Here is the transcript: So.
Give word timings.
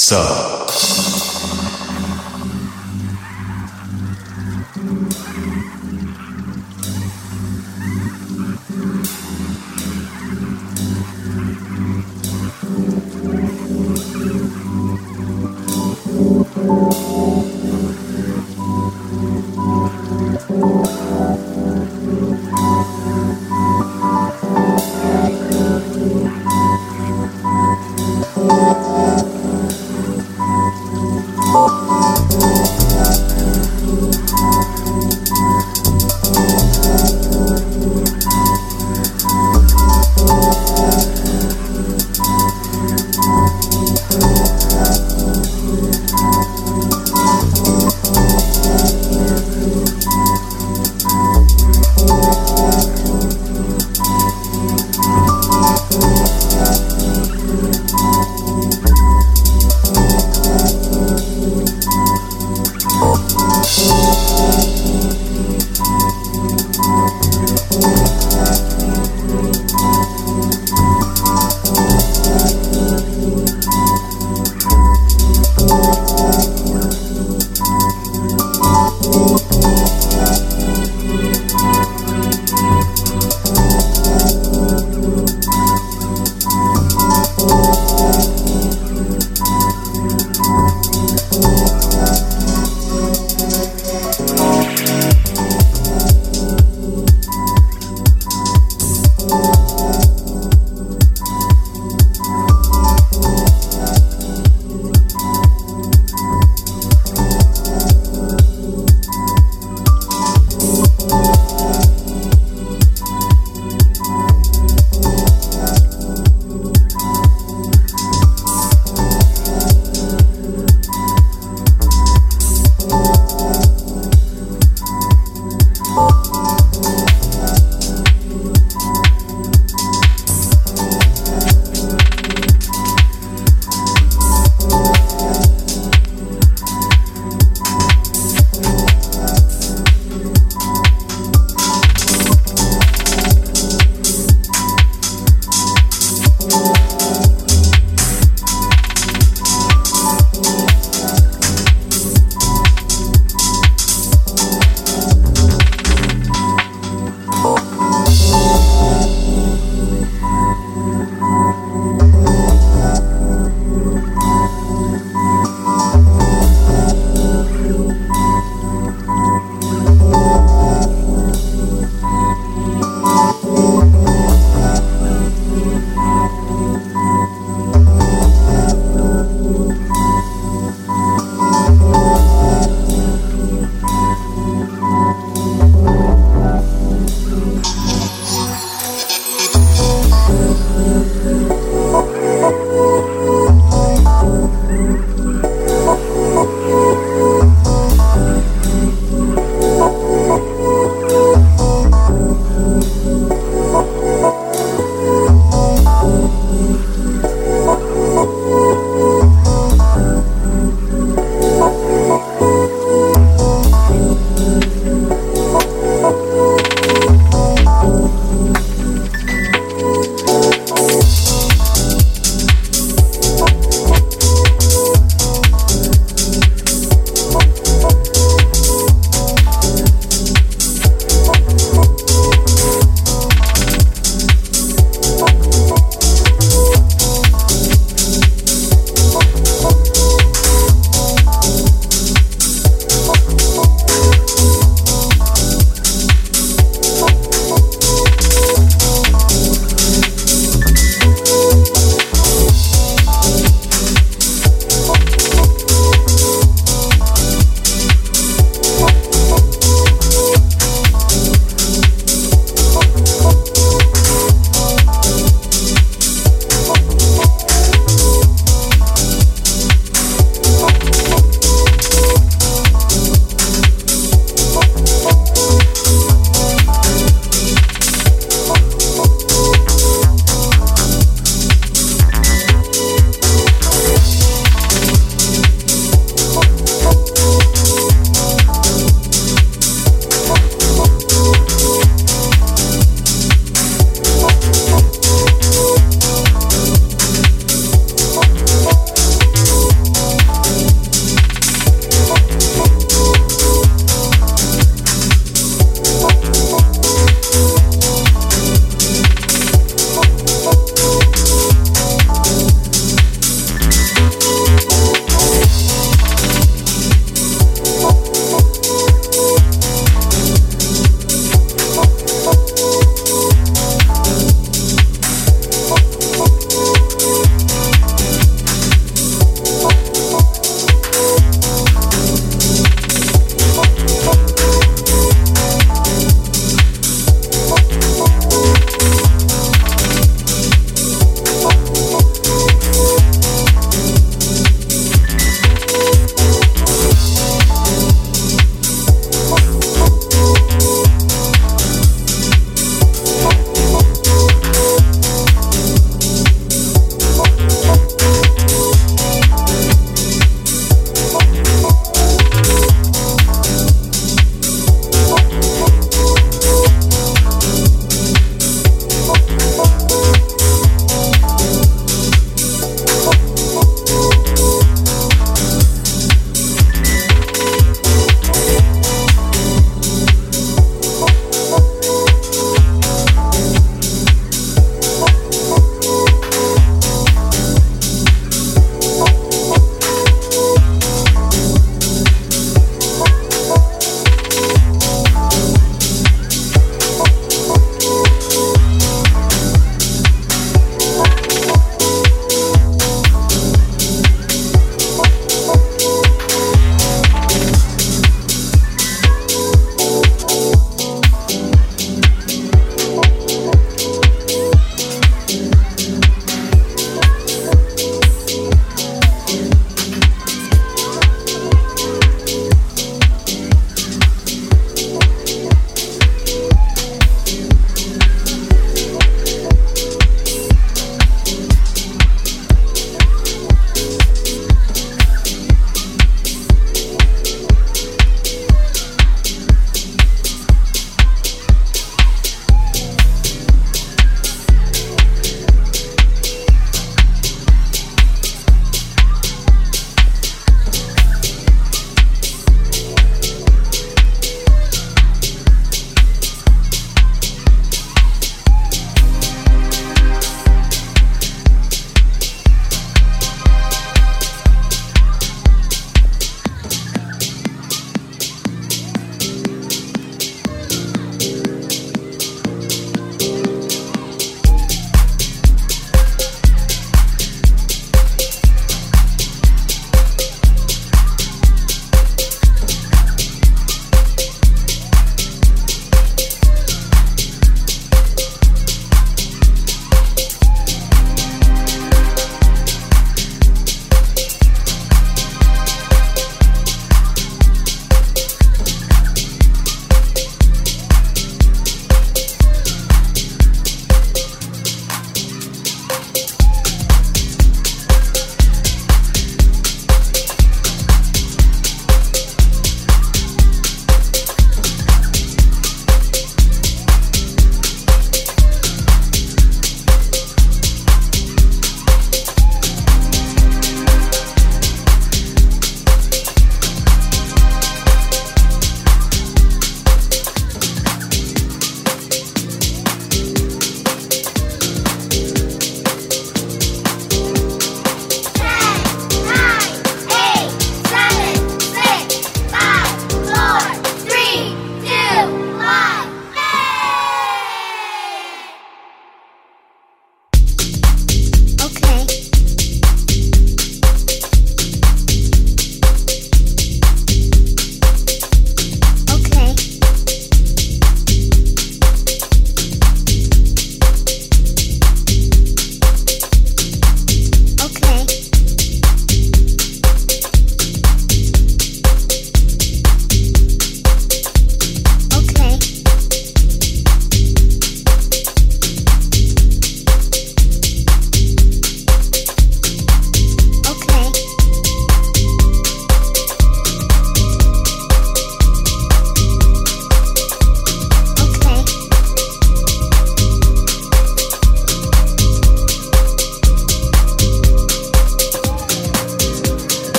So. 0.00 1.09